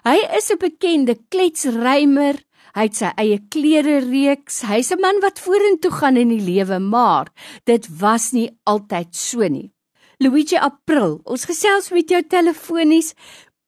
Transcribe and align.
Hy 0.05 0.19
is 0.37 0.51
'n 0.51 0.59
bekende 0.59 1.19
kletsrymer. 1.29 2.47
Hy 2.75 2.83
het 2.83 2.97
sy 2.97 3.12
eie 3.17 3.39
klere 3.49 3.99
reeks. 3.99 4.62
Hy's 4.62 4.93
'n 4.93 5.01
man 5.01 5.21
wat 5.21 5.41
vorentoe 5.41 5.91
gaan 5.91 6.17
in 6.17 6.29
die 6.29 6.41
lewe, 6.41 6.79
maar 6.79 7.27
dit 7.65 7.89
was 8.01 8.33
nie 8.33 8.59
altyd 8.65 9.17
so 9.17 9.49
nie. 9.49 9.73
Luigi 10.19 10.57
April. 10.59 11.21
Ons 11.31 11.45
gesels 11.47 11.93
met 11.95 12.11
jou 12.11 12.19
telefonies. 12.27 13.13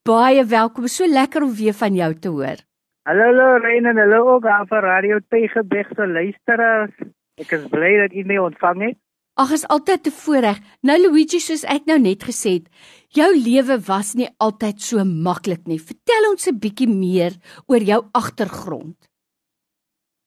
Baie 0.03 0.43
welkom. 0.51 0.89
So 0.91 1.07
lekker 1.07 1.45
om 1.47 1.53
weer 1.55 1.77
van 1.79 1.95
jou 1.95 2.09
te 2.19 2.31
hoor. 2.35 2.59
Hallo 3.07 3.29
Lorraine 3.37 3.93
en 3.93 4.01
hallo 4.03 4.33
ook 4.35 4.49
aan 4.51 4.67
vir 4.67 4.83
Radio 4.83 5.21
Tegebegse 5.31 6.07
luisteraars. 6.11 6.97
Ek 7.39 7.53
is 7.55 7.69
bly 7.71 7.93
dat 8.01 8.17
u 8.19 8.25
my 8.27 8.41
ontvang 8.43 8.83
het. 8.89 8.99
Ag, 9.39 9.53
is 9.55 9.63
altyd 9.71 10.11
'n 10.11 10.17
voorreg. 10.23 10.59
Nou 10.83 10.99
Luigi, 10.99 11.39
soos 11.39 11.63
ek 11.65 11.87
nou 11.87 11.99
net 11.99 12.27
gesê 12.27 12.59
het, 12.59 12.67
jou 13.15 13.31
lewe 13.31 13.79
was 13.87 14.15
nie 14.15 14.29
altyd 14.39 14.81
so 14.81 15.05
maklik 15.05 15.67
nie. 15.67 15.79
Vertel 15.79 16.31
ons 16.31 16.49
'n 16.49 16.59
bietjie 16.59 16.89
meer 16.89 17.33
oor 17.69 17.83
jou 17.93 18.01
agtergrond. 18.13 18.99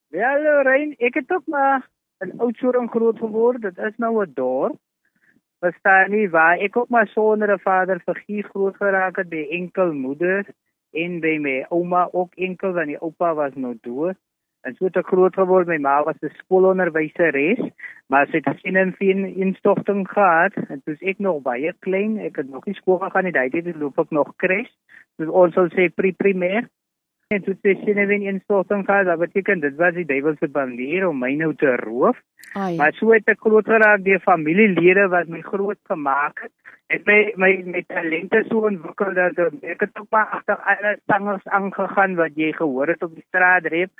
Ja, 0.08 0.32
Lorraine, 0.40 0.96
ek 0.98 1.14
het 1.14 1.30
ook 1.30 1.46
maar 1.46 1.90
in 2.24 2.32
Oudtshoorn 2.40 2.88
groot 2.88 3.18
geword. 3.18 3.60
Dit 3.60 3.78
is 3.78 3.96
nou 3.98 4.24
'n 4.24 4.32
dorp 4.34 4.80
verstaan 5.64 6.12
nie 6.12 6.28
waar 6.30 6.60
ek 6.66 6.76
ook 6.76 6.92
maar 6.94 7.08
sonder 7.14 7.52
'n 7.54 7.64
vader 7.64 8.00
figuur 8.06 8.44
groot 8.52 8.76
geraak 8.76 9.16
het 9.16 9.28
by 9.28 9.46
enkel 9.60 9.92
moeder 9.92 10.44
en 10.92 11.20
by 11.20 11.38
my 11.38 11.56
ouma 11.68 12.08
ook 12.12 12.34
enkel 12.34 12.72
want 12.72 12.92
die 12.92 13.00
oupa 13.00 13.34
was 13.34 13.54
nou 13.54 13.74
dood. 13.80 14.16
En 14.64 14.74
so 14.74 14.86
het 14.88 14.96
ek 14.96 15.10
groot 15.12 15.34
geword. 15.36 15.68
My 15.68 15.76
ma 15.78 16.02
was 16.04 16.16
'n 16.22 16.32
skoolonderwyseres, 16.40 17.60
maar 18.08 18.26
sy 18.26 18.40
het 18.44 18.60
sien 18.62 18.76
en 18.76 18.94
sien 18.98 19.26
instogting 19.36 20.08
gehad 20.08 20.54
en 20.68 20.80
toe 20.84 20.96
ek 21.00 21.18
nog 21.18 21.42
baie 21.42 21.72
klein, 21.78 22.18
ek 22.18 22.36
het 22.36 22.48
nog 22.50 22.64
nie 22.64 22.74
skool 22.74 22.98
gegaan 22.98 23.24
nie, 23.24 23.32
daai 23.32 23.50
tyd 23.50 23.76
loop 23.76 23.98
ek 23.98 24.10
nog 24.10 24.32
kres. 24.36 24.70
Dus 25.16 25.28
ons 25.28 25.54
sal 25.54 25.68
sê 25.68 25.88
pre-primêr 25.94 26.68
en 27.34 27.44
toe 27.46 27.54
sê 27.60 27.74
sy 27.80 27.94
net 27.96 28.12
in 28.14 28.40
storting 28.44 28.84
gehad, 28.86 29.08
dat 29.10 29.20
beteken 29.20 29.62
dit 29.64 29.76
was 29.80 29.94
die 29.96 30.06
duiwel 30.08 30.36
se 30.40 30.48
banier 30.48 31.08
om 31.08 31.18
my 31.18 31.32
nou 31.40 31.52
te 31.58 31.76
roof. 31.82 32.20
Ai. 32.54 32.76
Maar 32.78 32.94
so 32.94 33.12
het 33.14 33.28
ek 33.30 33.42
groot 33.42 33.66
geraak 33.66 34.04
deur 34.06 34.22
familielede 34.22 35.08
wat 35.12 35.30
my 35.32 35.40
groot 35.42 35.80
gemaak 35.90 36.44
het. 36.46 36.52
Ek 36.94 37.06
my 37.08 37.18
my 37.40 37.50
met 37.74 37.88
talente 37.88 38.44
so 38.48 38.66
ontwikkel 38.68 39.14
dat 39.16 39.40
ek 39.62 39.86
het 39.86 39.96
ook 39.98 40.10
maar 40.14 40.36
agter 40.38 40.60
alle 40.72 40.98
sangers 41.10 41.46
aangegaan 41.58 42.14
wat 42.20 42.36
jy 42.38 42.52
gehoor 42.54 42.92
het 42.92 43.02
op 43.02 43.14
die 43.16 43.24
straat 43.26 43.66
reep 43.72 43.90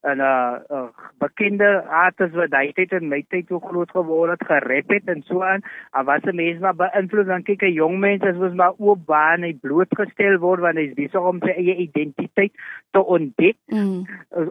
en 0.00 0.16
'n 0.16 0.20
uh, 0.20 0.56
uh, 0.70 0.88
bekende 1.18 1.84
artist 1.84 2.34
wat 2.34 2.54
hy 2.56 2.72
het 2.74 2.92
in 2.92 3.08
my 3.08 3.20
tyd 3.28 3.46
so 3.48 3.58
groot 3.60 3.90
geword 3.90 4.30
het 4.30 4.46
gerap 4.48 4.88
het 4.88 5.08
en 5.12 5.22
so 5.28 5.42
aan. 5.42 5.60
Al 5.90 6.04
was 6.04 6.24
'n 6.24 6.34
mens 6.34 6.58
maar 6.60 6.74
beïnvloed 6.74 7.26
dan 7.26 7.42
kyk 7.42 7.62
'n 7.62 7.72
jong 7.72 7.98
mens 7.98 8.22
as 8.22 8.36
was 8.36 8.52
maar 8.52 8.72
oop 8.78 9.06
baan 9.06 9.42
hy 9.42 9.52
blootgestel 9.60 10.38
word 10.38 10.60
wanneer 10.60 10.88
hy 10.88 10.94
besig 10.94 11.20
om 11.20 11.40
sy 11.40 11.52
eie 11.52 11.76
identiteit 11.76 12.52
te 12.90 13.04
ontdek. 13.04 13.56
Mm. 13.66 14.06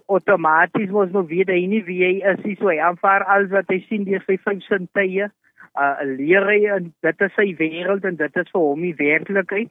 Outomaties 0.06 0.89
mos 0.89 1.11
nou 1.11 1.25
weet 1.25 1.50
hy 1.50 1.66
nie 1.66 1.84
wie 1.84 2.03
hy 2.03 2.16
is 2.34 2.45
nie, 2.45 2.56
so 2.56 2.68
hy 2.68 2.78
aanvaar 2.78 3.24
alles 3.24 3.50
wat 3.50 3.69
hy 3.69 3.79
sien 3.90 4.03
deur 4.03 4.24
sy 4.28 4.38
vyf 4.38 4.62
sintuie. 4.62 5.29
Uh 5.79 5.95
leer 6.01 6.45
hy 6.45 6.66
en 6.75 6.94
dit 7.01 7.22
is 7.22 7.34
sy 7.34 7.56
wêreld 7.57 8.06
en 8.06 8.16
dit 8.16 8.35
is 8.35 8.51
vir 8.51 8.62
hom 8.62 8.81
die 8.81 8.95
werklikheid 8.95 9.69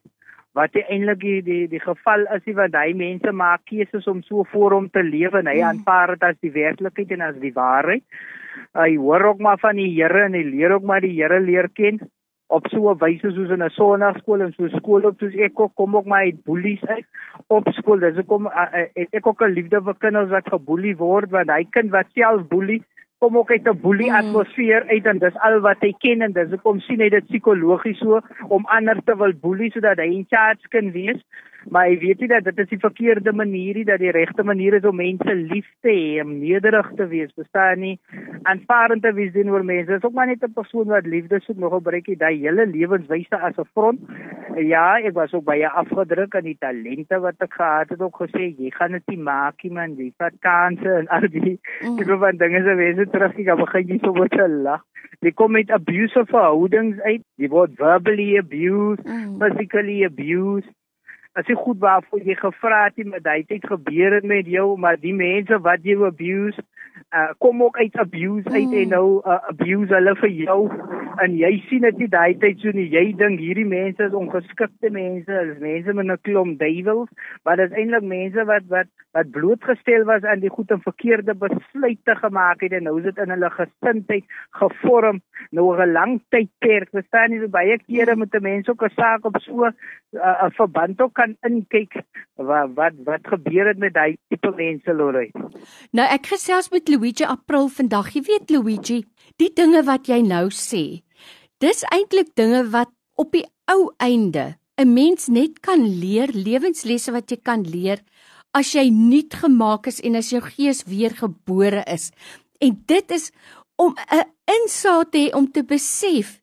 wat 0.57 0.75
eintlik 0.75 1.21
die, 1.21 1.43
die 1.43 1.69
die 1.69 1.81
geval 1.81 2.27
is 2.35 2.55
want 2.57 2.75
hy 2.75 2.93
mense 2.97 3.33
maak 3.33 3.65
keuses 3.69 4.07
om 4.07 4.23
so 4.23 4.45
voor 4.53 4.73
hom 4.73 4.91
te 4.91 5.03
lewe 5.03 5.43
en 5.43 5.51
hy 5.51 5.61
mm. 5.61 5.71
aanvaar 5.71 6.15
dit 6.15 6.29
as 6.31 6.39
die 6.45 6.55
werklikheid 6.55 7.11
en 7.17 7.25
as 7.29 7.41
die 7.43 7.55
waarheid. 7.55 8.05
Hy 8.75 8.97
hoor 8.97 9.33
ook 9.33 9.43
maar 9.45 9.59
van 9.63 9.77
die 9.77 9.91
Here 9.95 10.25
en 10.27 10.35
hy 10.35 10.45
leer 10.47 10.79
ook 10.79 10.87
maar 10.89 11.05
die 11.05 11.15
Here 11.15 11.41
leer 11.41 11.69
ken 11.75 12.01
op 12.49 12.67
so 12.73 12.91
'n 12.91 12.99
wyse 12.99 13.31
soos 13.31 13.51
in 13.51 13.63
'n 13.63 13.71
sonnaarskool 13.71 14.41
en 14.41 14.53
so 14.53 14.69
skool 14.69 15.05
op 15.05 15.19
soos 15.21 15.35
ek 15.35 15.61
ook 15.61 15.75
kom 15.75 15.97
ook 15.97 16.07
maar 16.07 16.25
uit 16.25 16.45
boelies 16.45 16.85
uit 16.87 17.07
op 17.47 17.69
skool. 17.73 18.01
Dis 18.01 18.17
hoekom 18.17 18.49
ek 18.49 19.27
ook 19.27 19.43
'n 19.43 19.53
liefde 19.53 19.83
vir 19.83 19.95
kinders 19.99 20.31
wat 20.31 20.49
geboelie 20.49 20.97
word 20.97 21.31
want 21.31 21.51
hy 21.51 21.65
kind 21.71 21.91
wat 21.91 22.07
self 22.15 22.49
boelie 22.49 22.83
kom 23.19 23.37
ook 23.37 23.51
uit 23.51 23.67
'n 23.69 23.81
boelie 23.81 24.11
hmm. 24.11 24.19
atmosfeer 24.19 24.85
uit 24.89 25.07
en 25.07 25.19
dis 25.19 25.37
al 25.49 25.61
wat 25.61 25.81
hy 25.81 25.93
ken 25.99 26.23
en 26.23 26.33
dis 26.33 26.51
hoekom 26.51 26.81
sien 26.81 27.01
hy 27.01 27.09
dit 27.09 27.27
psigologies 27.27 27.99
so 27.99 28.21
om 28.49 28.67
ander 28.67 29.03
te 29.05 29.17
wil 29.17 29.33
boelie 29.41 29.71
sodat 29.71 29.99
hy 29.99 30.09
in 30.19 30.27
charge 30.29 30.69
kan 30.69 30.93
wees 30.93 31.21
maar 31.67 31.89
hy 31.89 31.99
weet 31.99 32.21
nie 32.21 32.29
dat 32.29 32.45
dit 32.45 32.59
is 32.59 32.69
die 32.69 32.79
verkeerde 32.79 33.33
manier 33.33 33.75
nie 33.75 33.85
dat 33.85 33.99
die 33.99 34.15
regte 34.15 34.43
manier 34.43 34.75
is 34.75 34.87
om 34.87 34.97
mense 34.97 35.35
lief 35.35 35.67
te 35.83 35.91
hê 35.91 36.23
om 36.23 36.39
nederig 36.39 36.93
te 36.97 37.07
wees 37.07 37.35
verstaan 37.35 37.81
nie 37.81 37.99
aanvaarend 38.51 39.03
te 39.03 39.13
wees 39.17 39.33
teenoor 39.35 39.65
mense. 39.65 39.91
Dis 39.93 40.05
ook 40.05 40.17
maar 40.17 40.27
net 40.27 40.43
'n 40.45 40.53
persoon 40.53 40.87
wat 40.87 41.07
liefde 41.07 41.41
soek 41.41 41.57
nog 41.57 41.73
gebruik 41.73 42.07
hy 42.07 42.17
daai 42.17 42.39
hele 42.39 42.67
lewenswyse 42.67 43.37
as 43.49 43.57
'n 43.59 43.71
front. 43.73 44.01
Ja 44.57 44.99
ek 44.99 45.15
was 45.15 45.33
ook 45.33 45.45
baie 45.45 45.69
afgedruk 45.69 46.35
aan 46.35 46.49
die 46.51 46.59
talente 46.59 47.21
wat 47.21 47.35
ek 47.39 47.53
gehad 47.53 47.89
het. 47.89 48.01
Ook 48.01 48.17
gesê 48.23 48.55
jy 48.59 48.71
gaan 48.71 48.93
dit 48.93 49.07
nie 49.07 49.23
maak 49.31 49.63
nie 49.63 49.73
man. 49.73 49.97
Jy 49.97 50.13
vat 50.19 50.35
kansse 50.41 50.91
en 51.01 51.09
al 51.09 51.29
die 51.29 51.61
mm. 51.61 51.97
tipe 51.97 52.17
van 52.19 52.37
dinge. 52.37 52.63
Se 52.63 52.75
wees 52.75 53.11
terug 53.11 53.39
ek 53.39 53.57
begin 53.57 53.89
jy 53.89 53.99
so 54.03 54.13
wat 54.13 54.31
te 54.31 54.49
lag. 54.49 54.83
Jy 55.21 55.33
kom 55.35 55.53
met 55.53 55.71
abusive 55.71 56.27
verhoudings 56.27 57.01
uit. 57.01 57.23
Jy 57.37 57.49
word 57.49 57.75
verbally 57.77 58.39
abused, 58.39 59.05
mm. 59.05 59.39
physically 59.39 60.05
abused. 60.05 60.71
As 61.39 61.47
jy 61.47 61.55
goed 61.55 61.79
waarvoor 61.79 62.23
jy 62.27 62.35
gevra 62.35 62.85
het, 62.85 63.05
maar 63.07 63.23
dit 63.23 63.51
het 63.55 63.67
gebeur 63.67 64.15
het 64.17 64.25
met 64.25 64.47
jou, 64.47 64.77
maar 64.79 64.97
die 64.99 65.15
mense 65.15 65.59
wat 65.63 65.85
jy 65.87 65.95
abuse, 66.07 66.63
uh, 67.15 67.31
kom 67.39 67.63
ook 67.63 67.77
uit 67.77 67.97
abuse 67.97 68.51
uit 68.51 68.71
mm. 68.71 68.79
en 68.83 68.89
nou 68.89 69.21
uh, 69.25 69.39
abuse 69.49 69.95
hulle 69.95 70.15
vir 70.17 70.33
jou 70.45 70.61
en 71.23 71.35
jy 71.39 71.51
sien 71.69 71.85
dit 71.87 72.03
nie 72.03 72.11
daai 72.13 72.37
tyd 72.43 72.61
so 72.63 72.73
nie. 72.75 72.87
Jy 72.93 73.13
dink 73.19 73.41
hierdie 73.43 73.67
mense 73.69 74.05
is 74.05 74.17
ongeskikte 74.17 74.91
mense, 74.95 75.41
is 75.53 75.59
mense 75.63 75.95
met 75.95 76.07
'n 76.07 76.19
klomp 76.23 76.59
duiwels, 76.59 77.11
maar 77.45 77.57
dit 77.57 77.71
is 77.71 77.79
eintlik 77.79 78.07
mense 78.07 78.45
wat 78.45 78.69
wat 78.69 78.91
wat 79.17 79.31
blootgestel 79.31 80.05
was 80.05 80.23
aan 80.23 80.41
die 80.41 80.53
goed 80.53 80.71
en 80.71 80.83
verkeerde 80.85 81.35
besluite 81.35 82.15
gemaak 82.21 82.61
het 82.61 82.73
en 82.73 82.85
nou 82.85 82.99
is 82.99 83.05
dit 83.05 83.19
in 83.19 83.31
hulle 83.31 83.51
gesindheid 83.51 84.25
gevorm 84.61 85.21
nou 85.51 85.75
'n 85.75 85.93
lang 85.93 86.21
tydperk. 86.29 86.91
Verstaan 86.91 87.33
jy, 87.33 87.41
so 87.41 87.49
baie 87.49 87.79
kere 87.87 88.17
met 88.17 88.35
'n 88.35 88.43
mens 88.43 88.69
ook 88.69 88.83
'n 88.83 88.95
saak 88.95 89.25
op 89.25 89.37
so 89.41 89.65
uh, 89.65 90.45
'n 90.45 90.51
verband 90.51 91.01
ook 91.01 91.15
kan 91.15 91.37
inkyk 91.43 92.03
wat 92.37 92.71
wat 92.75 92.93
wat 93.05 93.27
gebeur 93.27 93.67
het 93.67 93.79
met 93.79 93.95
daai 93.95 94.17
tipe 94.29 94.53
mense 94.57 94.95
Lorraine. 94.95 95.51
Nou 95.91 96.07
ek 96.07 96.27
gesels 96.27 96.71
met 96.71 96.89
Luigi 96.99 97.25
April 97.25 97.69
vandag. 97.71 98.09
Jy 98.11 98.25
weet 98.27 98.51
Luigi, 98.51 99.05
die 99.39 99.53
dinge 99.55 99.85
wat 99.87 100.09
jy 100.11 100.19
nou 100.27 100.49
sê, 100.51 101.05
dis 101.63 101.85
eintlik 101.95 102.33
dinge 102.35 102.65
wat 102.73 102.91
op 103.15 103.31
die 103.37 103.45
ou 103.71 103.93
einde 104.03 104.59
'n 104.79 104.95
mens 104.95 105.29
net 105.29 105.61
kan 105.61 105.79
leer, 105.79 106.27
lewenslesse 106.35 107.13
wat 107.13 107.31
jy 107.31 107.39
kan 107.43 107.63
leer 107.63 108.03
as 108.53 108.75
jy 108.75 108.91
nuut 108.91 109.35
gemaak 109.35 109.87
is 109.87 110.01
en 110.01 110.17
as 110.17 110.31
jou 110.31 110.41
gees 110.41 110.83
weer 110.87 111.15
gebore 111.15 111.85
is. 111.87 112.11
En 112.61 112.83
dit 112.87 113.11
is 113.11 113.31
om 113.77 113.95
'n 113.95 114.27
insaat 114.47 115.13
te 115.13 115.19
hê 115.19 115.35
om 115.35 115.47
te 115.51 115.63
besef 115.63 116.41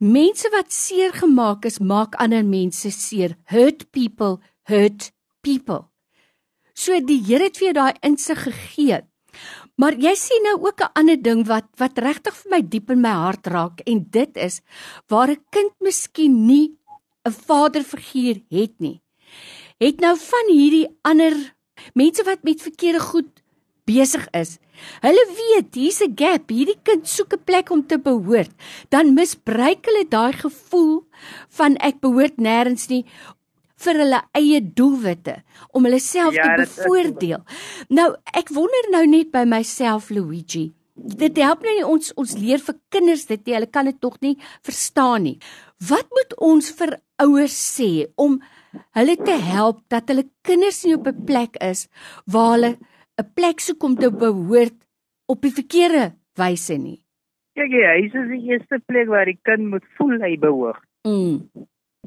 Mense 0.00 0.48
wat 0.50 0.72
seer 0.72 1.12
gemaak 1.12 1.64
is, 1.64 1.78
maak 1.78 2.14
ander 2.14 2.44
mense 2.44 2.90
seer. 2.90 3.36
Hurt 3.44 3.90
people 3.90 4.38
hurt 4.62 5.12
people. 5.42 5.88
So 6.74 7.00
die 7.00 7.18
Here 7.18 7.42
het 7.42 7.56
vir 7.56 7.66
jou 7.66 7.74
daai 7.74 7.98
insig 8.02 8.42
gegee. 8.42 9.02
Maar 9.78 9.94
jy 9.94 10.14
sien 10.14 10.42
nou 10.42 10.56
ook 10.66 10.80
'n 10.80 10.92
ander 10.94 11.22
ding 11.22 11.46
wat 11.46 11.66
wat 11.76 11.98
regtig 11.98 12.34
vir 12.34 12.50
my 12.50 12.62
diep 12.62 12.90
in 12.90 13.00
my 13.00 13.14
hart 13.24 13.46
raak 13.46 13.80
en 13.86 14.06
dit 14.10 14.36
is 14.36 14.60
waar 15.08 15.30
'n 15.30 15.44
kind 15.50 15.72
miskien 15.80 16.46
nie 16.46 16.76
'n 17.24 17.32
vaderfiguur 17.32 18.42
het 18.50 18.74
nie. 18.78 19.00
Het 19.78 20.00
nou 20.00 20.16
van 20.16 20.46
hierdie 20.48 20.88
ander 21.02 21.34
mense 21.94 22.24
wat 22.24 22.42
met 22.42 22.62
verkeerde 22.62 23.00
goed 23.00 23.42
besig 23.88 24.26
is. 24.36 24.58
Hulle 25.02 25.24
weet 25.34 25.74
hier's 25.74 26.00
'n 26.02 26.14
gap, 26.14 26.50
hierdie 26.50 26.78
kind 26.82 27.08
soek 27.08 27.32
'n 27.34 27.44
plek 27.44 27.70
om 27.70 27.86
te 27.86 27.98
behoort. 27.98 28.52
Dan 28.90 29.14
misbruik 29.14 29.86
hulle 29.86 30.04
daai 30.08 30.32
gevoel 30.32 31.06
van 31.58 31.76
ek 31.76 32.00
behoort 32.00 32.36
nêrens 32.36 32.88
nie 32.88 33.04
vir 33.84 34.00
hulle 34.02 34.20
eie 34.38 34.60
doelwitte 34.60 35.38
om 35.72 35.86
hulle 35.86 36.00
self 36.02 36.36
ja, 36.36 36.48
te 36.48 36.64
bevoordeel. 36.64 37.44
Nou, 37.94 38.10
ek 38.36 38.52
wonder 38.54 38.90
nou 38.94 39.04
net 39.06 39.32
by 39.34 39.44
myself 39.48 40.10
Luigi. 40.10 40.68
Dit 40.98 41.38
help 41.38 41.62
nou 41.62 41.74
nie 41.76 41.86
ons 41.86 42.12
ons 42.18 42.34
leer 42.40 42.62
vir 42.62 42.74
kinders 42.90 43.26
dit 43.28 43.40
nie. 43.46 43.54
Hulle 43.54 43.70
kan 43.70 43.86
dit 43.86 43.98
tog 44.02 44.18
nie 44.24 44.34
verstaan 44.66 45.28
nie. 45.28 45.36
Wat 45.88 46.08
moet 46.10 46.34
ons 46.42 46.72
vir 46.74 46.96
ouers 47.22 47.54
sê 47.54 48.08
om 48.18 48.40
hulle 48.98 49.16
te 49.22 49.36
help 49.48 49.84
dat 49.92 50.10
hulle 50.10 50.26
kinders 50.46 50.84
nie 50.84 50.96
op 50.98 51.06
'n 51.06 51.24
plek 51.24 51.56
is 51.62 51.88
waar 52.26 52.52
hulle 52.56 52.72
'n 53.18 53.30
plek 53.34 53.60
soek 53.60 53.82
om 53.82 53.94
te 53.96 54.10
behoort 54.10 54.74
op 55.28 55.42
die 55.42 55.54
verkeerde 55.54 56.14
wyse 56.34 56.76
nie? 56.78 57.00
Kyk, 57.54 57.70
jy, 57.70 57.86
hy 57.86 58.04
is 58.06 58.28
die 58.30 58.44
eerste 58.50 58.78
plek 58.86 59.08
waar 59.08 59.26
die 59.26 59.38
kind 59.42 59.70
moet 59.70 59.86
voel 59.96 60.20
hy 60.22 60.36
behoort. 60.36 60.82
Mm. 61.06 61.48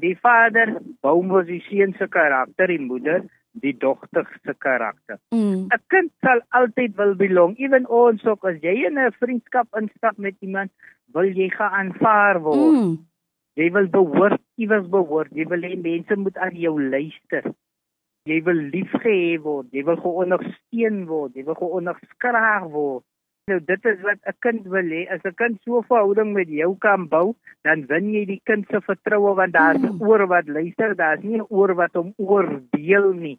Die 0.02 0.16
vader 0.18 0.80
bou 1.00 1.22
mos 1.22 1.46
die 1.46 1.62
seun 1.68 1.94
se 1.98 2.08
karakter, 2.10 2.66
die 2.68 2.82
moeder 2.82 3.22
die 3.52 3.74
dogter 3.76 4.26
se 4.44 4.54
karakter. 4.58 5.18
Mm. 5.30 5.68
'n 5.68 5.82
Kind 5.88 6.12
sal 6.24 6.40
altyd 6.48 6.96
wil 6.96 7.14
belong. 7.14 7.56
Ewen 7.58 7.88
ons 7.88 8.24
ook 8.24 8.44
as 8.44 8.60
jy 8.62 8.86
in 8.86 8.98
'n 8.98 9.12
vriendskap 9.20 9.68
instap 9.76 10.16
met 10.18 10.36
iemand, 10.40 10.70
wil 11.12 11.28
jy 11.28 11.48
geaanvaar 11.50 12.40
word. 12.40 12.74
Mm. 12.74 12.96
Jy 13.54 13.70
wil 13.72 13.88
behoort, 13.88 14.40
iewers 14.56 14.88
behoort. 14.88 15.30
Jy 15.36 15.44
wil 15.44 15.60
hê 15.60 15.76
mense 15.76 16.16
moet 16.16 16.36
aan 16.36 16.56
jou 16.56 16.80
luister. 16.80 17.52
Jy 18.24 18.42
wil 18.42 18.60
liefgehê 18.72 19.40
word, 19.42 19.66
jy 19.72 19.84
wil 19.84 19.96
geondersteun 19.96 21.06
word, 21.06 21.34
jy 21.34 21.44
wil 21.44 21.54
geonderskraag 21.54 22.70
word. 22.70 23.04
Nou 23.50 23.58
dit 23.66 23.86
is 23.90 24.02
wat 24.06 24.20
'n 24.30 24.36
kind 24.38 24.66
wil 24.72 24.88
hê. 24.94 25.02
As 25.10 25.22
'n 25.24 25.34
kind 25.34 25.56
so 25.62 25.78
'n 25.78 25.86
verhouding 25.88 26.32
met 26.32 26.48
jou 26.48 26.76
kan 26.78 27.08
bou, 27.08 27.34
dan 27.62 27.86
wen 27.86 28.12
jy 28.14 28.24
die 28.24 28.40
kind 28.44 28.66
se 28.70 28.80
vertroue 28.80 29.34
want 29.34 29.52
daar's 29.52 29.82
'n 29.82 29.94
Mm. 29.94 30.00
oor 30.00 30.26
wat 30.26 30.46
luister, 30.46 30.94
daar's 30.94 31.22
nie 31.22 31.38
'n 31.38 31.46
oor 31.48 31.74
wat 31.74 31.92
hom 31.94 32.14
oordeel 32.18 33.12
nie. 33.12 33.38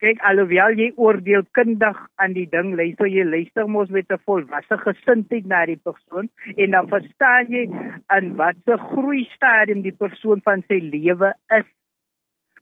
Kyk, 0.00 0.18
alhoewel 0.20 0.74
jy 0.74 0.92
oordeel 0.96 1.44
kundig 1.52 1.96
aan 2.16 2.32
die 2.32 2.48
ding, 2.50 2.74
luister 2.74 3.06
jy 3.06 3.24
luister 3.24 3.68
mos 3.68 3.88
met 3.88 4.10
'n 4.10 4.18
volwasse 4.26 4.76
gesindheid 4.78 5.46
na 5.46 5.66
die 5.66 5.76
persoon 5.76 6.28
en 6.56 6.70
dan 6.70 6.88
verstaan 6.88 7.46
jy 7.48 7.70
in 8.16 8.36
watter 8.36 8.78
groei 8.78 9.24
stadium 9.36 9.82
die 9.82 9.96
persoon 9.96 10.40
van 10.42 10.62
sy 10.66 10.80
lewe 10.80 11.32
is 11.58 11.66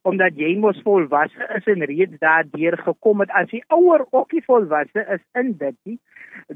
omdat 0.02 0.36
jy 0.36 0.56
mos 0.58 0.80
volwasse 0.82 1.46
is 1.56 1.66
en 1.66 1.84
reeds 1.84 2.18
daardeur 2.18 2.78
gekom 2.78 3.20
het 3.20 3.30
as 3.30 3.48
die 3.50 3.64
ouer 3.68 4.06
ook 4.10 4.32
nie 4.32 4.42
volwasse 4.46 5.04
is 5.16 5.20
in 5.34 5.52
dit 5.58 5.76
nie 5.84 5.98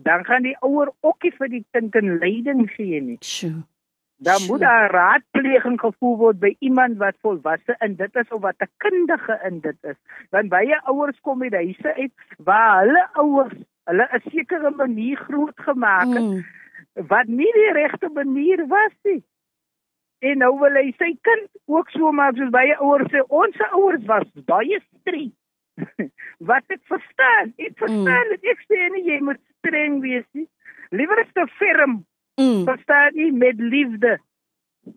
dan 0.08 0.24
gaan 0.24 0.42
die 0.42 0.56
ouer 0.60 0.92
ook 1.00 1.22
nie 1.22 1.32
vir 1.38 1.48
die 1.48 1.64
kind 1.72 1.94
'n 1.94 2.18
leiding 2.18 2.70
gee 2.70 3.00
nie 3.00 3.18
Sjoe. 3.20 3.62
dan 4.16 4.38
Sjoe. 4.38 4.48
moet 4.48 4.60
daar 4.60 4.90
raadpleging 4.90 5.80
gevoer 5.80 6.16
word 6.18 6.38
by 6.40 6.56
iemand 6.60 6.96
wat 6.98 7.14
volwasse 7.20 7.76
in 7.80 7.96
dit 7.96 8.14
is 8.16 8.28
of 8.30 8.40
wat 8.40 8.56
'n 8.60 8.70
kundige 8.78 9.38
in 9.44 9.60
dit 9.60 9.76
is 9.82 9.96
want 10.30 10.48
baie 10.48 10.80
ouers 10.84 11.20
kom 11.20 11.42
uit 11.42 11.52
huise 11.52 11.94
uit 11.94 12.12
waar 12.38 12.84
hulle 12.84 13.08
ouers 13.12 13.54
hulle 13.84 14.08
'n 14.12 14.30
sekere 14.30 14.70
manier 14.70 15.16
groot 15.16 15.60
gemaak 15.60 16.08
het 16.14 16.22
Mm. 16.22 16.44
wat 17.08 17.26
nie 17.26 17.52
die 17.52 17.72
regte 17.72 18.08
manier 18.14 18.66
was 18.68 18.92
nie. 19.04 19.22
En 20.24 20.38
nou 20.40 20.52
wil 20.60 20.76
hy 20.80 20.90
sy 20.98 21.10
kind 21.26 21.48
ook 21.68 21.90
so 21.92 22.12
maak 22.16 22.38
soos 22.38 22.52
baie 22.54 22.76
ouers 22.80 23.10
sê 23.12 23.20
ons 23.28 23.58
ouers 23.72 24.04
was 24.08 24.28
baie 24.48 24.78
streng. 25.00 25.32
wat 26.48 26.64
ek 26.70 26.80
verstaan, 26.88 27.52
ek 27.58 27.74
verstaan 27.82 28.30
dit. 28.32 28.50
Ek 28.54 28.60
sê 28.70 28.88
nie 28.94 29.04
jy 29.10 29.20
moet 29.26 29.40
streng 29.60 29.98
wees 30.04 30.26
nie. 30.38 30.46
Liewer 30.94 31.20
is 31.24 31.32
te 31.34 31.46
ferm, 31.58 32.02
Mm. 32.34 32.64
verstaan 32.66 33.14
jy, 33.14 33.28
met 33.30 33.60
liefde. 33.62 34.16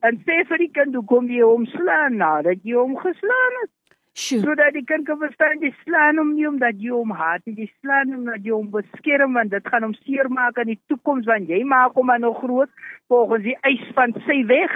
En 0.02 0.16
sê 0.26 0.40
vir 0.50 0.58
die 0.58 0.72
kind 0.74 0.96
hoe 0.98 1.04
kom 1.06 1.28
jy 1.30 1.44
hom 1.46 1.68
slaan 1.70 2.16
nadat 2.18 2.64
jy 2.66 2.74
hom 2.74 2.96
geslaan 2.98 3.58
het. 3.62 3.70
Sjoe. 4.18 4.40
Sodat 4.42 4.74
die 4.74 4.82
kind 4.90 5.06
kan 5.06 5.20
verstaan 5.22 5.62
jy 5.62 5.70
slaan 5.84 6.18
hom 6.18 6.32
nie 6.34 6.48
omdat 6.50 6.80
jy 6.82 6.90
hom 6.90 7.12
haat 7.14 7.44
nie, 7.46 7.54
jy 7.62 7.68
slaan 7.84 8.10
hom 8.10 8.24
omdat 8.24 8.42
jy 8.48 8.56
hom 8.56 8.72
beskerm 8.74 9.38
want 9.38 9.54
dit 9.54 9.70
gaan 9.70 9.86
hom 9.86 9.94
seermaak 10.02 10.58
in 10.64 10.72
die 10.74 10.80
toekoms 10.90 11.30
want 11.30 11.52
jy 11.54 11.62
maak 11.64 11.94
hom 11.94 12.10
maar 12.10 12.20
nog 12.24 12.40
groot 12.42 12.74
volgens 13.14 13.46
die 13.46 13.58
eis 13.70 13.86
van 13.94 14.16
sy 14.26 14.40
weg. 14.50 14.74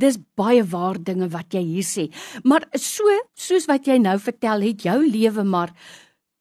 Dis 0.00 0.18
baie 0.38 0.62
waar 0.64 0.98
dinge 0.98 1.28
wat 1.34 1.52
jy 1.56 1.64
hier 1.74 1.86
sê. 1.86 2.06
Maar 2.44 2.66
so 2.74 3.16
soos 3.36 3.68
wat 3.68 3.88
jy 3.90 3.98
nou 4.00 4.16
vertel, 4.18 4.64
het 4.70 4.86
jou 4.88 5.00
lewe 5.04 5.44
maar 5.44 5.74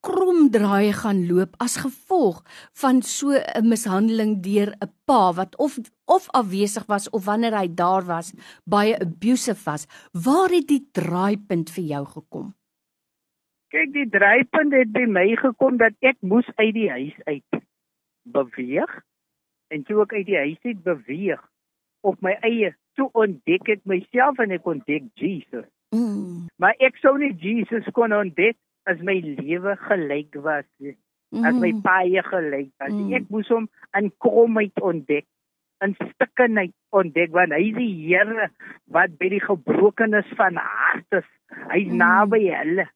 kromdraai 0.05 0.93
gaan 0.95 1.25
loop 1.27 1.57
as 1.59 1.75
gevolg 1.83 2.39
van 2.81 3.01
so 3.01 3.35
'n 3.35 3.67
mishandeling 3.67 4.39
deur 4.43 4.71
'n 4.81 4.91
pa 5.05 5.33
wat 5.33 5.55
of 5.57 5.77
of 6.05 6.29
afwesig 6.41 6.85
was 6.87 7.09
of 7.09 7.25
wanneer 7.25 7.55
hy 7.57 7.67
daar 7.67 8.05
was, 8.05 8.33
baie 8.65 8.95
abusive 8.99 9.63
was. 9.65 9.87
Waar 10.13 10.49
het 10.49 10.67
die 10.67 10.87
draaipunt 10.91 11.69
vir 11.69 11.83
jou 11.83 12.05
gekom? 12.05 12.53
Kyk, 13.69 13.93
die 13.93 14.09
draaipunt 14.09 14.73
het 14.73 14.91
by 14.91 15.05
my 15.05 15.35
gekom 15.35 15.77
dat 15.77 15.93
ek 16.01 16.17
moes 16.21 16.47
uit 16.55 16.73
die 16.73 16.89
huis 16.89 17.17
uit 17.25 17.61
beweeg 18.23 19.01
en 19.67 19.83
toe 19.83 20.01
ek 20.01 20.13
uit 20.13 20.25
die 20.25 20.37
huis 20.37 20.61
uit 20.63 20.83
beweeg 20.83 21.41
op 22.01 22.21
my 22.21 22.33
eie 22.41 22.75
toe 22.99 23.09
ontdek 23.17 23.69
ek 23.77 23.85
myself 23.89 24.39
en 24.43 24.51
ek 24.55 24.67
ontdek 24.67 25.07
Jesus. 25.19 25.67
Mm. 25.95 26.47
Maar 26.61 26.75
ek 26.83 26.99
sou 27.01 27.15
nie 27.17 27.31
Jesus 27.41 27.87
kon 27.97 28.13
ontdek 28.13 28.57
as 28.89 28.99
my 29.05 29.17
lewe 29.23 29.77
gelyk 29.87 30.35
was 30.43 30.67
nie. 30.83 30.97
as 31.45 31.53
my 31.61 31.69
Mm. 31.69 31.81
paie 31.85 32.21
gelyk 32.25 32.71
was. 32.81 32.89
Mm. 32.91 33.01
Mm. 33.05 33.13
Ek 33.13 33.25
moes 33.29 33.49
hom 33.53 33.67
in 33.97 34.07
kromheid 34.17 34.79
ontdek, 34.81 35.27
in 35.85 35.93
stukkenheid 35.99 36.73
ontdek 36.91 37.29
want 37.31 37.53
hy 37.53 37.67
is 37.69 37.75
die 37.75 37.91
Here 38.07 38.47
wat 38.89 39.13
by 39.19 39.29
die 39.29 39.43
gebrokenes 39.43 40.25
van 40.39 40.57
hart 40.57 41.05
is. 41.19 41.27
Hy's 41.69 41.85
Mm. 41.85 41.93
mm. 41.93 42.01
naby 42.01 42.41
hulle. 42.49 42.87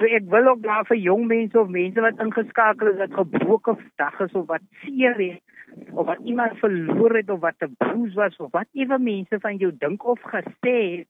So 0.00 0.08
ek 0.08 0.24
wil 0.32 0.48
ook 0.54 0.62
daar 0.64 0.86
vir 0.88 0.96
jong 1.04 1.26
mense 1.28 1.60
of 1.60 1.68
mense 1.68 2.00
wat 2.00 2.18
ingeskakel 2.18 2.94
is 2.94 2.98
wat 3.04 3.12
gebroke 3.20 3.76
dag 4.00 4.16
is 4.24 4.32
of 4.40 4.48
wat 4.48 4.64
seer 4.82 5.14
het 5.20 5.42
of 5.92 6.06
wat 6.06 6.18
iemand 6.24 6.58
verloor 6.58 7.16
het 7.16 7.30
of 7.30 7.40
wat 7.40 7.54
'n 7.60 7.74
bruis 7.78 8.14
was 8.14 8.36
of 8.36 8.52
wat 8.52 8.68
ewe 8.72 8.98
mense 8.98 9.40
van 9.40 9.56
jou 9.56 9.72
dink 9.78 10.04
of 10.04 10.20
gesê 10.20 10.76
het, 10.98 11.08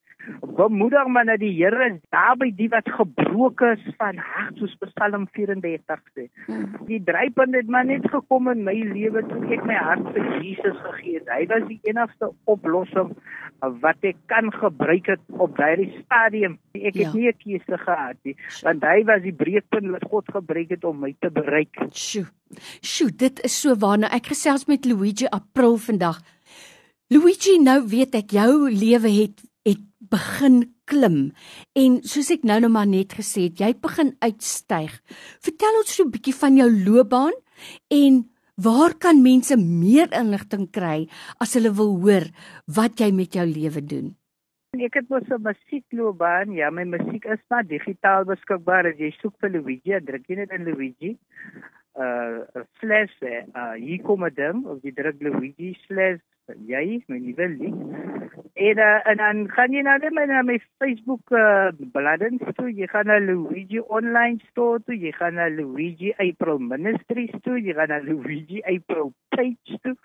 bemoedig 0.57 1.07
maar 1.07 1.25
dat 1.25 1.39
die 1.39 1.53
Here 1.53 1.85
is 1.91 2.01
daar 2.11 2.37
by 2.37 2.51
die 2.57 2.69
wat 2.69 2.89
gebroken 2.89 3.77
is 3.77 3.95
van 3.99 4.17
hart 4.17 4.57
soos 4.57 4.77
Psalm 4.81 5.27
34 5.33 6.01
sê. 6.15 6.29
Mm. 6.47 6.87
Die 6.87 7.03
drypunt 7.05 7.55
het 7.55 7.69
maar 7.69 7.85
net 7.85 8.07
gekom 8.11 8.49
in 8.49 8.65
my 8.65 8.75
lewe 8.75 9.23
toe 9.29 9.43
ek 9.55 9.65
my 9.65 9.75
hart 9.75 10.07
vir 10.15 10.43
Jesus 10.43 10.79
gegee 10.87 11.19
het. 11.19 11.29
Hy 11.29 11.47
was 11.47 11.69
die 11.69 11.81
enigste 11.83 12.31
oplossing 12.45 13.17
wat 13.83 13.97
ek 14.03 14.17
kan 14.27 14.51
gebruik 14.53 15.07
het 15.07 15.21
op 15.39 15.57
daardie 15.57 15.93
stadium. 16.05 16.59
Ek 16.75 16.95
het 16.95 17.03
Ja. 17.03 17.13
nie 17.15 17.29
'n 17.29 17.39
keuse 17.39 17.79
gehad 17.79 18.17
nie, 18.25 18.37
want 18.63 18.83
hy 18.83 19.05
was 19.05 19.23
die 19.23 19.33
breekpunt 19.35 19.91
wat 19.91 20.05
God 20.11 20.25
gebruik 20.31 20.69
het 20.71 20.85
om 20.85 21.01
my 21.01 21.15
te 21.21 21.31
bereik. 21.31 21.75
Sjoe. 21.91 22.27
Sjoe, 22.83 23.11
dit 23.11 23.41
is 23.45 23.61
so 23.61 23.75
waarna 23.75 24.11
ek 24.13 24.33
gesels 24.33 24.67
met 24.67 24.85
Luigi 24.85 25.27
April 25.31 25.77
vandag. 25.77 26.21
Luigi, 27.13 27.59
nou 27.61 27.83
weet 27.89 28.15
ek 28.15 28.33
jou 28.33 28.71
lewe 28.71 29.11
het 29.13 29.43
het 29.67 29.83
begin 30.13 30.63
klim 30.91 31.19
en 31.79 32.01
soos 32.03 32.31
ek 32.35 32.47
nou 32.49 32.59
nou 32.65 32.71
maar 32.73 32.89
net 32.89 33.15
gesê 33.19 33.47
het, 33.49 33.61
jy 33.61 33.75
begin 33.79 34.15
uitstyg. 34.25 34.95
Vertel 35.45 35.79
ons 35.81 35.95
so 35.95 36.05
'n 36.05 36.11
bietjie 36.11 36.35
van 36.35 36.57
jou 36.57 36.71
loopbaan 36.71 37.37
en 37.91 38.25
waar 38.57 38.95
kan 38.99 39.23
mense 39.23 39.57
meer 39.57 40.09
inligting 40.13 40.71
kry 40.73 41.09
as 41.41 41.55
hulle 41.55 41.73
wil 41.73 41.97
hoor 42.03 42.27
wat 42.67 43.01
jy 43.01 43.13
met 43.13 43.35
jou 43.35 43.47
lewe 43.47 43.81
doen? 43.81 44.17
Ek 44.73 44.95
het 44.95 45.09
mos 45.11 45.29
'n 45.29 45.43
musiekloopbaan. 45.43 46.53
Ja, 46.57 46.71
my 46.71 46.85
musiek 46.85 47.25
is 47.25 47.41
maar 47.51 47.65
digitaal 47.65 48.25
beskikbaar. 48.25 48.87
As 48.87 48.99
jy 48.99 49.11
soek 49.21 49.35
vir 49.41 49.51
Luigi, 49.51 50.01
druk 50.01 50.25
jy 50.29 50.37
net 50.37 50.51
in 50.51 50.65
Luigi. 50.65 51.19
Uh 51.95 52.45
slash 52.81 53.13
uh 53.23 53.73
hier 53.77 54.01
kom 54.03 54.25
'n 54.25 54.35
ding 54.35 54.65
of 54.67 54.83
jy 54.83 54.93
druk 54.97 55.21
Luigi 55.21 55.77
slash 55.87 56.21
jy 56.67 57.03
my 57.09 57.19
nuwe 57.19 57.49
lied. 57.49 57.77
En 58.55 58.79
uh, 58.79 59.01
en 59.11 59.17
dan 59.17 59.49
gaan 59.51 59.73
jy 59.73 59.83
nou 59.83 59.99
net 59.99 60.13
my 60.13 60.25
na 60.27 60.43
my 60.43 60.59
Facebook 60.79 61.31
uh 61.31 61.69
bladsy 61.93 62.39
toe. 62.57 62.73
Jy 62.73 62.87
gaan 62.89 63.07
na 63.07 63.19
Luigi 63.19 63.79
online 63.81 64.41
store 64.51 64.81
toe. 64.87 64.97
Jy 64.97 65.13
gaan 65.13 65.35
na 65.35 65.49
Luigi 65.49 66.13
April 66.19 66.59
Ministries 66.59 67.35
toe. 67.43 67.61
Jy 67.61 67.75
gaan 67.75 67.89
na 67.89 68.01
Luigi 68.01 68.63
April 68.65 69.13
page 69.37 69.79
toe. 69.83 69.97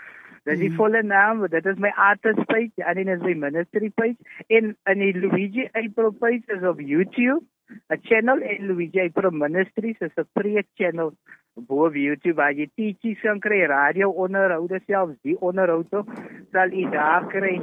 Dis 0.48 0.60
die 0.60 0.70
Mhm. 0.70 0.76
volle 0.78 1.04
naam, 1.04 1.40
want 1.40 1.52
dit 1.52 1.66
is 1.66 1.78
my 1.78 1.92
artist 1.96 2.46
page, 2.48 2.72
en 2.78 2.96
dit 2.96 3.08
is 3.08 3.22
my 3.22 3.34
ministry 3.34 3.90
page. 3.90 4.16
En 4.48 4.76
in 4.86 5.00
die 5.00 5.14
Luigi 5.20 5.68
April 5.74 6.12
page 6.12 6.44
is 6.48 6.64
op 6.64 6.80
YouTube, 6.80 7.44
'n 7.92 8.00
channel 8.04 8.40
en 8.42 8.68
Luigi 8.68 9.00
April 9.02 9.32
Ministries 9.32 10.00
is 10.00 10.16
'n 10.16 10.28
preek 10.34 10.68
channel 10.76 11.14
bo 11.66 11.86
op 11.86 11.96
YouTube 11.96 12.38
waar 12.38 12.54
jy 12.54 12.70
teachings 12.76 13.22
kan 13.22 13.40
kry, 13.40 13.66
radio 13.66 14.10
onderhoude 14.10 14.80
selfs, 14.86 15.18
die 15.26 15.38
onderhoude 15.42 16.04
sal 16.52 16.74
jy 16.74 16.90
daar 16.94 17.28
kry. 17.32 17.58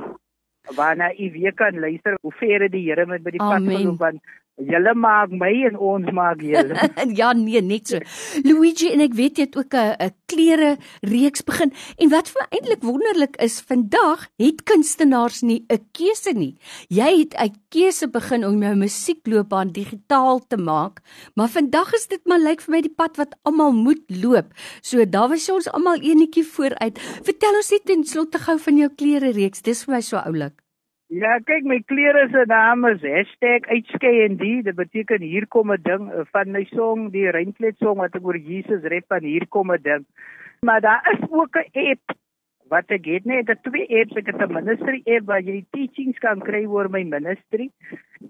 Waarna 0.74 1.12
u 1.12 1.30
weer 1.32 1.52
kan 1.54 1.78
luister 1.78 2.16
hoe 2.20 2.32
ver 2.32 2.68
die 2.70 2.88
Here 2.88 3.06
met 3.06 3.22
by 3.22 3.30
die 3.30 3.42
pad 3.42 3.60
Amen. 3.60 3.76
geloop 3.76 3.98
want 3.98 4.20
julle 4.62 4.94
maak 4.94 5.32
my 5.34 5.50
en 5.68 5.76
ons 5.76 6.10
maak 6.14 6.42
julle. 6.44 6.78
ja 7.20 7.32
nee, 7.34 7.60
net 7.62 7.90
so. 7.90 8.00
Luigi 8.46 8.92
en 8.94 9.02
ek 9.04 9.16
weet 9.18 9.40
jy 9.40 9.46
het 9.48 9.56
ook 9.58 9.74
'n 9.74 9.96
'n 9.98 10.14
klere 10.30 10.76
reeks 11.02 11.42
begin 11.42 11.72
en 11.98 12.08
wat 12.10 12.28
vir 12.28 12.46
eintlik 12.50 12.82
wonderlik 12.82 13.36
is, 13.42 13.60
vandag 13.60 14.28
het 14.38 14.62
kunstenaars 14.64 15.42
nie 15.42 15.66
'n 15.68 15.82
keuse 15.92 16.32
nie. 16.32 16.56
Jy 16.88 17.10
het 17.18 17.34
uit 17.34 17.56
keuse 17.68 18.08
begin 18.08 18.44
om 18.46 18.62
jou 18.62 18.74
musiekloopbaan 18.74 19.72
digitaal 19.72 20.40
te 20.46 20.56
maak, 20.56 21.02
maar 21.34 21.48
vandag 21.48 21.92
is 21.94 22.06
dit 22.06 22.22
maar 22.26 22.38
lyk 22.38 22.60
vir 22.60 22.72
my 22.72 22.80
die 22.80 22.94
pad 22.96 23.16
wat 23.16 23.34
almal 23.42 23.72
moet 23.72 24.04
loop. 24.08 24.54
So 24.82 25.04
daar 25.04 25.28
was 25.28 25.50
ons 25.50 25.68
almal 25.68 26.00
enetjie 26.00 26.44
vooruit. 26.44 26.98
Vertel 27.22 27.54
ons 27.56 27.70
net 27.70 27.84
ten 27.84 28.04
slotte 28.04 28.38
gou 28.38 28.58
van 28.58 28.76
jou 28.76 28.88
klere 28.88 29.32
reeks. 29.32 29.62
Dis 29.62 29.84
vir 29.84 29.94
my 29.94 30.00
so 30.00 30.16
oulik. 30.16 30.63
Ja, 31.12 31.36
kyk 31.44 31.66
my 31.68 31.82
klere 31.84 32.28
se 32.32 32.44
naam 32.48 32.86
is 32.88 33.02
#uitskei 33.04 34.24
en 34.24 34.36
die. 34.36 34.62
Dit 34.62 34.74
beteken 34.74 35.20
hier 35.20 35.46
kom 35.46 35.70
'n 35.72 35.82
ding 35.82 36.10
van 36.32 36.50
my 36.50 36.64
song, 36.72 37.10
die 37.12 37.30
Reinkleed 37.30 37.76
song 37.76 37.98
wat 37.98 38.14
ek 38.14 38.24
oor 38.24 38.36
Jesus 38.36 38.82
rap 38.82 39.04
van 39.08 39.22
hier 39.22 39.46
kom 39.48 39.70
'n 39.70 39.82
ding. 39.82 40.06
Maar 40.62 40.80
daar 40.80 41.04
is 41.12 41.28
ook 41.30 41.56
'n 41.56 41.68
app 41.90 42.16
wat 42.74 42.90
ek 42.96 43.06
het 43.06 43.26
net 43.30 43.44
ek 43.44 43.52
het 43.52 43.62
twee 43.68 43.86
apps 44.00 44.16
ek 44.20 44.30
het 44.32 44.40
'n 44.42 44.54
ministry 44.58 45.02
app 45.16 45.26
waar 45.30 45.42
jy 45.48 45.64
teachings 45.76 46.18
kan 46.18 46.40
kry 46.48 46.64
oor 46.66 46.88
my 46.88 47.04
ministry 47.16 47.70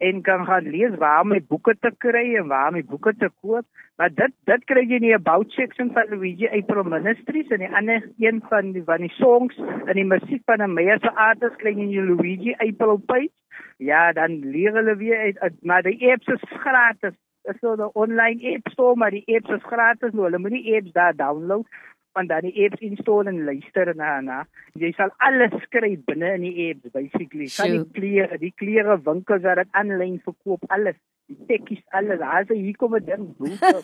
en 0.00 0.22
kan 0.22 0.44
gaan 0.46 0.68
lees 0.74 0.96
waar 0.98 1.24
my 1.26 1.40
boeke 1.48 1.74
te 1.80 1.90
kry 2.04 2.24
en 2.40 2.48
waar 2.48 2.72
my 2.72 2.82
boeke 2.82 3.14
te 3.18 3.28
koop. 3.42 3.64
Maar 3.96 4.10
dit 4.10 4.32
dit 4.50 4.64
kry 4.70 4.82
jy 4.82 4.98
in 5.00 5.06
die 5.08 5.14
about 5.14 5.50
section 5.52 5.92
van 5.92 6.10
Luigi 6.10 6.48
April 6.48 6.84
Ministries 6.84 7.50
en 7.54 7.58
die 7.64 7.74
ander 7.80 8.02
een 8.18 8.42
van 8.50 8.72
die 8.72 8.84
van 8.84 9.06
die 9.06 9.14
songs 9.18 9.56
en 9.86 9.94
die 9.94 10.04
musiek 10.04 10.42
van 10.46 10.62
'n 10.62 10.74
meeste 10.74 11.14
artists 11.14 11.60
kry 11.62 11.74
jy 11.78 12.02
Luigi 12.02 12.54
April 12.58 12.98
page. 13.06 13.32
Ja 13.78 14.12
dan 14.12 14.40
leer 14.50 14.74
hulle 14.74 14.96
weer 14.96 15.36
uit 15.40 15.62
maar 15.62 15.82
die 15.82 16.12
apps 16.12 16.26
is 16.26 16.42
gratis. 16.48 17.14
Is 17.44 17.58
so 17.60 17.74
'n 17.76 17.90
online 17.94 18.54
app 18.54 18.68
store 18.72 18.96
maar 18.96 19.10
die 19.10 19.26
apps 19.26 19.50
is 19.50 19.62
gratis 19.62 20.12
nou 20.12 20.24
hulle 20.24 20.38
moet 20.38 20.50
die 20.50 20.76
apps 20.76 20.92
daar 20.92 21.16
download 21.16 21.66
van 22.14 22.28
dan 22.30 22.46
die 22.46 22.54
apps 22.64 22.82
install 22.84 23.28
en 23.30 23.42
luister 23.48 23.90
na 23.98 24.20
na. 24.24 24.42
Jy 24.80 24.92
sal 24.98 25.12
alles 25.26 25.54
kry 25.74 25.94
binne 26.08 26.34
in 26.38 26.46
die 26.46 26.68
apps 26.68 26.94
basically. 26.94 27.48
Kan 27.56 27.74
die 27.74 27.84
klere, 27.98 28.38
die 28.42 28.54
klere 28.60 28.98
winkels 29.06 29.44
wat 29.46 29.62
dit 29.62 29.74
aanlyn 29.80 30.20
verkoop, 30.24 30.64
alles. 30.74 30.98
Die 31.32 31.38
tekkies 31.48 31.80
alles. 31.96 32.20
As 32.20 32.50
hier 32.52 32.76
kom 32.76 32.94
'n 32.96 33.04
ding. 33.04 33.24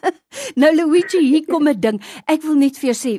nou 0.61 0.73
Luigi, 0.77 1.23
hier 1.25 1.47
kom 1.47 1.69
'n 1.69 1.81
ding. 1.81 2.01
Ek 2.27 2.43
wil 2.43 2.59
net 2.61 2.79
vir 2.79 2.93
jou 2.93 2.99
sê 2.99 3.13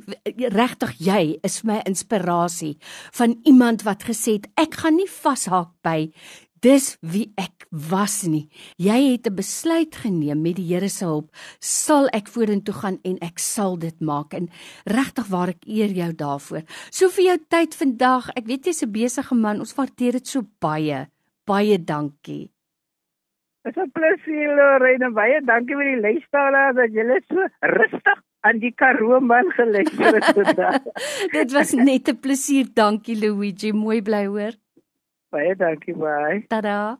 regtig 0.58 0.96
jy 1.00 1.24
is 1.44 1.64
my 1.64 1.82
inspirasie 1.86 2.78
van 3.18 3.40
iemand 3.44 3.84
wat 3.84 4.06
gesê 4.10 4.40
het 4.40 4.48
ek 4.56 4.82
gaan 4.84 4.96
nie 4.96 5.10
vashaak 5.10 5.74
by 5.84 6.12
dis 6.62 6.96
wie 7.02 7.32
ek 7.42 7.66
was 7.72 8.22
nie. 8.30 8.48
Jy 8.78 9.14
het 9.14 9.28
'n 9.28 9.36
besluit 9.36 9.96
geneem 9.96 10.42
met 10.42 10.56
die 10.56 10.68
Here 10.74 10.90
se 10.90 11.06
hulp, 11.06 11.30
sal 11.60 12.08
ek 12.14 12.28
vorentoe 12.28 12.74
gaan 12.74 13.00
en 13.04 13.18
ek 13.22 13.40
sal 13.40 13.78
dit 13.78 14.00
maak. 14.00 14.34
En 14.34 14.50
regtig 14.86 15.28
waar 15.28 15.50
ek 15.50 15.66
eer 15.66 15.90
jou 15.90 16.12
daarvoor. 16.14 16.64
So 16.92 17.10
vir 17.10 17.24
jou 17.24 17.38
tyd 17.50 17.76
vandag. 17.76 18.30
Ek 18.36 18.46
weet 18.46 18.66
jy's 18.66 18.84
'n 18.84 18.92
besige 18.92 19.36
man. 19.36 19.60
Ons 19.60 19.76
waardeer 19.76 20.12
dit 20.12 20.28
so 20.28 20.42
baie. 20.60 21.08
Baie 21.46 21.78
dankie. 21.84 22.52
Dit 23.64 23.78
is 23.78 23.84
'n 23.84 23.92
plesier, 23.92 24.56
Lorena. 24.56 25.10
Baie 25.10 25.42
dankie 25.42 25.76
vir 25.76 25.96
die 25.96 26.02
luisteraars 26.02 26.76
dat 26.76 26.92
julle 26.92 27.22
so 27.28 27.48
rustig 27.62 28.20
aan 28.42 28.60
die 28.60 28.74
Karoo 28.74 29.20
man 29.20 29.52
geluister 29.52 30.16
het 30.16 30.26
vandag. 30.26 30.82
dit 31.38 31.52
was 31.52 31.74
net 31.74 32.10
'n 32.10 32.20
plesier. 32.20 32.66
Dankie 32.74 33.18
Luigi. 33.18 33.72
Mooi 33.72 34.02
bly 34.02 34.26
hoor. 34.26 34.61
Baie 35.32 35.56
dankie, 35.56 35.94
bye. 35.94 36.46
Tada. 36.50 37.00